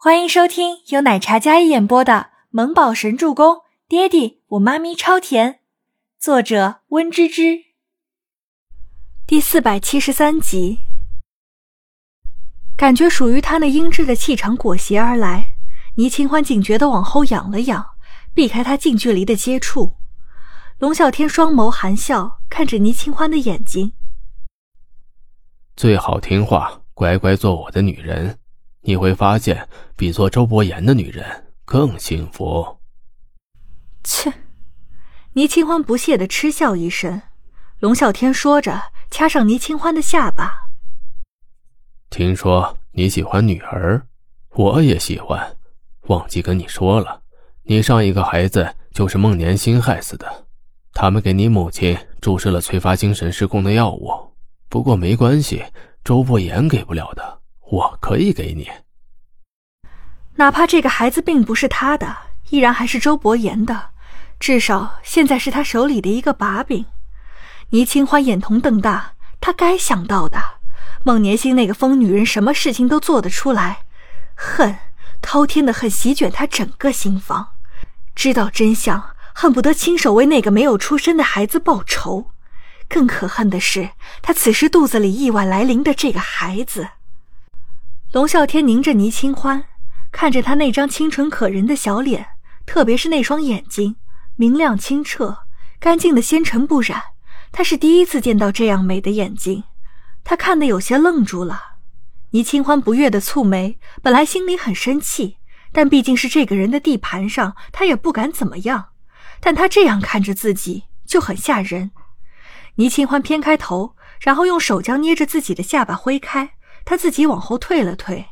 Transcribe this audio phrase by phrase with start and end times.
[0.00, 2.12] 欢迎收听由奶茶一演播的
[2.50, 3.54] 《萌宝神助攻》，
[3.88, 5.58] 爹地我妈咪超甜，
[6.20, 7.64] 作者温芝芝。
[9.26, 10.78] 第四百七十三集，
[12.76, 15.56] 感觉属于他那英姿的气场裹挟而来，
[15.96, 17.84] 倪清欢警觉的往后仰了仰，
[18.32, 19.94] 避开他近距离的接触。
[20.78, 23.90] 龙啸天双眸含笑看着倪清欢的眼睛，
[25.74, 28.38] 最好听话，乖乖做我的女人。
[28.82, 32.78] 你会发现，比做周伯言的女人更幸福。
[34.04, 34.32] 切！
[35.34, 37.20] 倪清欢不屑的嗤笑一声。
[37.80, 38.80] 龙啸天说着，
[39.10, 40.52] 掐上倪清欢的下巴。
[42.10, 44.06] 听说你喜欢女儿，
[44.54, 45.56] 我也喜欢。
[46.08, 47.22] 忘记跟你说了，
[47.64, 50.46] 你上一个孩子就是孟年星害死的。
[50.94, 54.10] 他们给你母亲注射了催发精神失控的药物，
[54.68, 55.62] 不过没关系，
[56.02, 57.40] 周伯言给不了的。
[57.70, 58.70] 我可以给你，
[60.36, 62.16] 哪怕这个孩子并不是他的，
[62.48, 63.90] 依然还是周伯言的，
[64.40, 66.86] 至少现在是他手里的一个把柄。
[67.70, 70.38] 倪清欢眼瞳瞪大，他该想到的，
[71.04, 73.80] 孟年星那个疯女人，什么事情都做得出来，
[74.34, 74.74] 恨，
[75.20, 77.48] 滔天的恨席卷他整个心房，
[78.14, 82.30] 知道真相，恨不得亲手为那个没有出生的孩子报仇。
[82.88, 83.90] 更可恨的是，
[84.22, 86.88] 他此时肚子里意外来临的这个孩子。
[88.10, 89.62] 龙啸天凝着倪清欢，
[90.10, 92.26] 看着他那张清纯可人的小脸，
[92.64, 93.96] 特别是那双眼睛，
[94.34, 95.40] 明亮清澈，
[95.78, 97.02] 干净的纤尘不染。
[97.52, 99.64] 他是第一次见到这样美的眼睛，
[100.24, 101.60] 他看得有些愣住了。
[102.30, 105.36] 倪清欢不悦的蹙眉，本来心里很生气，
[105.70, 108.86] 但毕竟是这个人的地盘上，他也不敢怎么样。
[109.38, 111.90] 但他这样看着自己就很吓人。
[112.76, 116.52] 倪清欢偏开头，然后用手将捏着自己的下巴挥开。
[116.84, 118.26] 他自己往后退了退，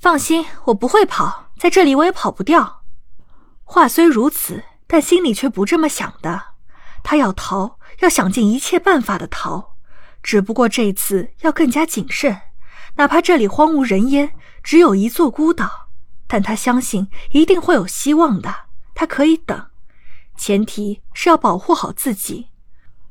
[0.00, 2.82] 放心，我不会跑，在这里我也跑不掉。
[3.64, 6.42] 话虽如此，但心里却不这么想的。
[7.02, 9.76] 他要逃，要想尽一切办法的逃，
[10.22, 12.40] 只不过这次要更加谨慎。
[12.96, 15.88] 哪怕这里荒无人烟，只有一座孤岛，
[16.26, 18.52] 但他相信一定会有希望的。
[18.94, 19.66] 他可以等，
[20.36, 22.48] 前提是要保护好自己。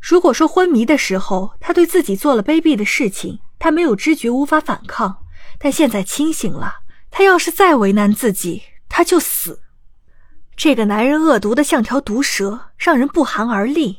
[0.00, 3.40] 如果说昏迷的时候，他对自己做了卑鄙的事情。
[3.60, 5.18] 他没有知觉，无法反抗，
[5.58, 6.78] 但现在清醒了。
[7.10, 9.60] 他要是再为难自己，他就死。
[10.56, 13.98] 这个男人恶毒的像条毒蛇，让人不寒而栗。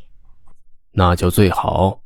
[0.93, 2.01] 那就最好。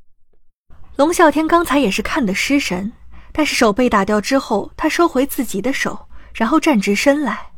[0.97, 2.91] 龙啸天刚才也是看得失神，
[3.31, 7.51] 但是手被打掉之后，他收回自己的手，然后站直身来，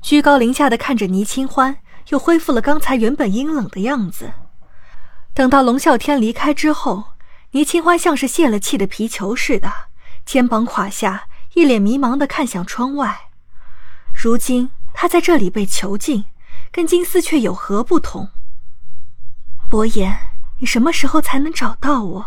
[0.00, 1.76] 居高临下的看着倪清欢，
[2.10, 4.32] 又恢复了刚才原本阴冷的样子。
[5.34, 7.11] 等到龙啸天离开之后。
[7.52, 9.70] 倪清欢像是泄了气的皮球似的，
[10.24, 13.28] 肩膀垮下，一脸迷茫的看向窗外。
[14.14, 16.24] 如今他在这里被囚禁，
[16.70, 18.30] 跟金丝雀有何不同？
[19.68, 20.16] 伯言，
[20.60, 22.26] 你什么时候才能找到我？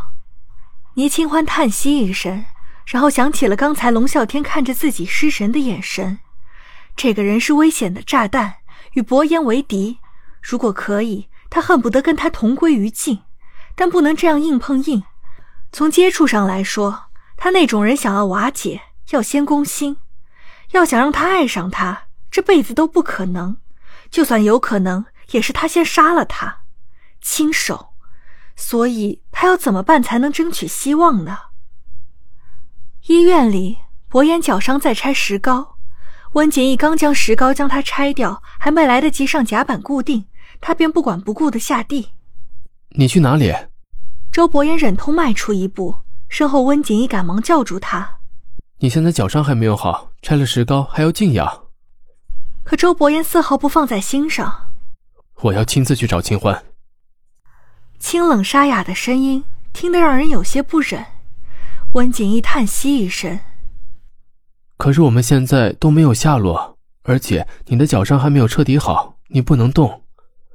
[0.94, 2.46] 倪清欢叹息一声，
[2.86, 6.20] 然后想起了刚才龙啸天看着自己失神的眼神。
[6.96, 8.58] 这个人是危险的炸弹，
[8.94, 9.98] 与伯言为敌。
[10.40, 13.24] 如果可以，他恨不得跟他同归于尽，
[13.74, 15.04] 但不能这样硬碰硬。
[15.76, 19.98] 从接触上来说，他那种人想要瓦解，要先攻心。
[20.72, 23.58] 要想让他爱上他，这辈子都不可能。
[24.10, 26.60] 就算有可能，也是他先杀了他，
[27.20, 27.90] 亲手。
[28.56, 31.38] 所以他要怎么办才能争取希望呢？
[33.08, 35.76] 医院里，伯言脚伤在拆石膏，
[36.36, 40.28] 温景逸刚将石膏将它拆掉，还没来得及上甲板固定，
[40.62, 42.14] 他便不管不顾的下地。
[42.92, 43.54] 你去哪里？
[44.36, 45.96] 周伯言忍痛迈出一步，
[46.28, 48.18] 身后温景逸赶忙叫住他
[48.80, 51.68] ：“你现在脚伤还没有好，拆了石膏还要静养。”
[52.66, 54.74] 可周伯言丝毫不放在心上
[55.40, 56.66] ：“我要亲自去找清欢。”
[57.98, 59.42] 清冷沙哑的声音
[59.72, 61.06] 听得让人有些不忍。
[61.94, 63.40] 温景逸叹息一声
[64.76, 70.04] ：“可是我们现在都没有下落，而且你的脚伤还没有彻底好，你不能动，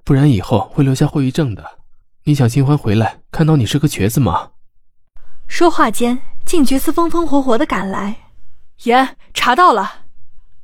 [0.04, 1.64] 不然以后会留下后遗症的。”
[2.30, 4.50] 你想新欢回来看到你是个瘸子吗？
[5.48, 8.18] 说话间，静觉寺风风火火的赶来。
[8.84, 10.02] 爷查到了，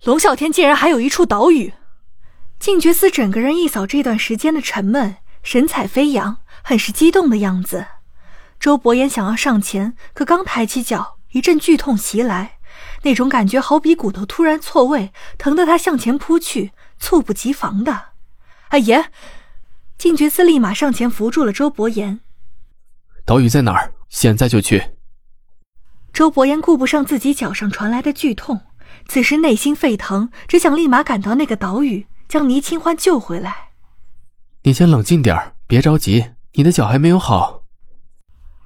[0.04, 1.74] 龙啸天竟然还有一处岛屿。
[2.60, 7.84] 静觉寺整个人一扫这段时间的沉闷，神采飞扬，很是激动的样子。
[8.60, 12.58] 周伯言想要上前，可刚抬起脚，一阵剧痛袭来，
[13.02, 16.70] 那种感觉好比骨头突然错位，疼得他向前扑去，
[17.00, 18.10] 猝不及防的。
[18.68, 19.10] 阿爷。
[19.98, 22.20] 静觉寺立马上前扶住了周伯言。
[23.24, 23.92] 岛屿在哪儿？
[24.08, 24.82] 现在就去。
[26.12, 28.60] 周伯言顾不上自己脚上传来的剧痛，
[29.08, 33.70] 此时内心沸腾，只想立马赶到那个岛屿，将倪清欢救回来。
[34.62, 37.64] 你先冷静点别着急，你的脚还没有好。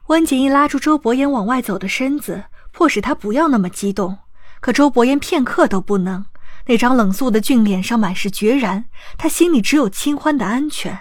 [0.09, 4.19] 温景逸拉住周伯言往外走的身子，迫使他不要那么激动。
[4.61, 6.27] 可周伯言片刻都不能，
[6.67, 8.87] 那张冷肃的俊脸上满是决然。
[9.17, 10.99] 他心里只有清欢的安全。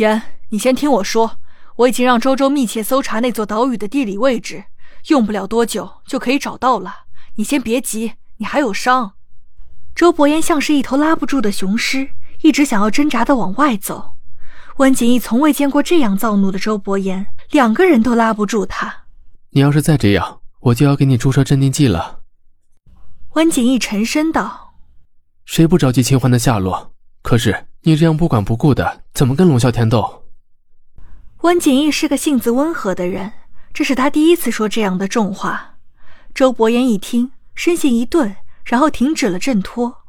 [0.00, 1.38] 言，你先听我说，
[1.76, 4.64] 我已经让周周密切搜查那座岛屿的地理位置，
[5.08, 6.90] 用不了多久就可以找到了。
[7.34, 9.12] 你先别急，你还有伤。
[9.94, 12.08] 周伯言像是一头拉不住的雄狮，
[12.40, 14.14] 一直想要挣扎的往外走。
[14.78, 19.04] 温景逸从未见过这样躁怒的周伯言，两个人都拉不住他。
[19.50, 22.20] 你要是再这样，我就要给你注射镇定剂了。
[23.34, 24.72] 温景逸沉声道
[25.44, 26.92] ：“谁不着急清欢的下落？
[27.20, 30.24] 可是你这样不管不顾的，怎么跟龙啸天斗？”
[31.42, 33.32] 温景逸是个性子温和的人，
[33.72, 35.76] 这是他第一次说这样的重话。
[36.34, 40.02] 周伯言一听，身形一顿，然后停止了挣脱。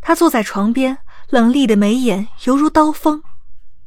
[0.00, 0.98] 他坐在床边，
[1.30, 3.22] 冷厉的眉眼犹如刀锋。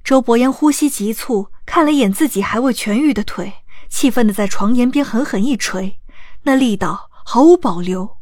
[0.04, 3.54] 周伯言呼吸急促，看了一眼自己还未痊愈的腿，
[3.88, 5.96] 气愤的在床沿边狠狠一捶，
[6.44, 8.18] 那力道毫无保留。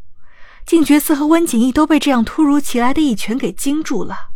[0.65, 4.28] 静觉寺和温景逸都被这样突如其来的一拳给惊住了，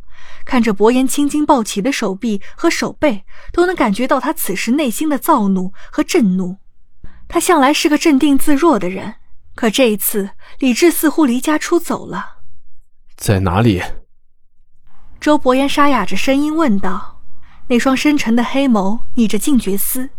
[0.46, 6.58] 看着伯言青筋暴起的手臂和手背，都能感觉到他此时内心的躁怒和震怒。
[7.28, 9.16] 他向来是个镇定自若的人，
[9.56, 12.38] 可这一次理智似乎离家出走了。
[13.16, 13.82] 在哪里？
[15.20, 17.22] 周伯言沙哑着声音问道。
[17.68, 20.10] 那双深沉的黑眸睨着静觉司，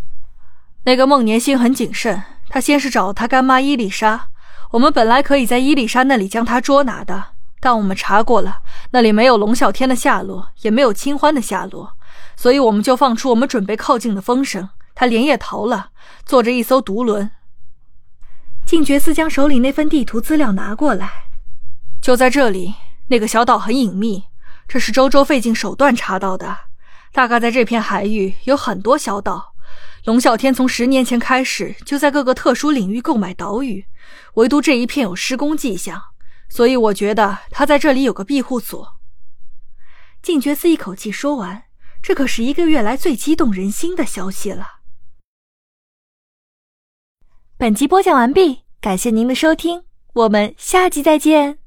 [0.84, 4.28] 那个孟年心很谨慎，他先是找了他干妈伊丽莎。
[4.70, 7.33] 我们本来可以在伊丽莎那里将他捉拿的，
[7.64, 8.58] 但我们查过了，
[8.90, 11.94] 那里没有龙啸天的下落，也没有清欢的下落，
[12.36, 15.88] 所以我们就放出我们准备靠近的风声，他连夜逃了，
[16.26, 17.30] 坐着一艘独轮。
[18.66, 21.10] 静觉司将手里那份地图资料拿过来，
[22.02, 22.74] 就在这里，
[23.08, 24.24] 那个小岛很隐秘，
[24.68, 26.54] 这是周周费尽手段查到的。
[27.14, 29.54] 大概在这片海域有很多小岛，
[30.04, 33.86] 龙啸天从十年前开始就在各个特殊领域购买岛屿，
[34.34, 36.02] 唯独这一片有施工迹象，
[36.54, 39.00] 所以我觉得他在这里有个庇护所。
[40.22, 41.64] 静觉寺一口气说完，
[42.00, 44.82] 这可是一个月来最激动人心的消息了。
[47.56, 51.63] 本集播讲完毕，感谢您的收听，我们下集再见。